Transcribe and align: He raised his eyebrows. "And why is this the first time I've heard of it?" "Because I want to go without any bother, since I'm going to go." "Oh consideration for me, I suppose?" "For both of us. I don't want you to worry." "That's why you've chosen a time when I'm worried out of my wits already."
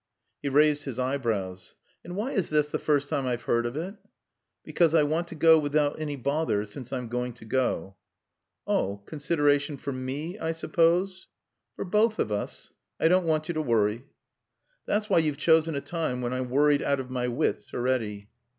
He 0.41 0.49
raised 0.49 0.85
his 0.85 0.97
eyebrows. 0.97 1.75
"And 2.03 2.15
why 2.15 2.31
is 2.31 2.49
this 2.49 2.71
the 2.71 2.79
first 2.79 3.07
time 3.07 3.27
I've 3.27 3.43
heard 3.43 3.67
of 3.67 3.75
it?" 3.77 3.97
"Because 4.63 4.95
I 4.95 5.03
want 5.03 5.27
to 5.27 5.35
go 5.35 5.59
without 5.59 5.99
any 5.99 6.15
bother, 6.15 6.65
since 6.65 6.91
I'm 6.91 7.07
going 7.07 7.33
to 7.33 7.45
go." 7.45 7.97
"Oh 8.65 9.03
consideration 9.05 9.77
for 9.77 9.91
me, 9.91 10.39
I 10.39 10.53
suppose?" 10.53 11.27
"For 11.75 11.85
both 11.85 12.17
of 12.17 12.31
us. 12.31 12.71
I 12.99 13.09
don't 13.09 13.27
want 13.27 13.47
you 13.47 13.53
to 13.53 13.61
worry." 13.61 14.05
"That's 14.87 15.07
why 15.07 15.19
you've 15.19 15.37
chosen 15.37 15.75
a 15.75 15.81
time 15.81 16.21
when 16.23 16.33
I'm 16.33 16.49
worried 16.49 16.81
out 16.81 16.99
of 16.99 17.11
my 17.11 17.27
wits 17.27 17.71
already." 17.71 18.29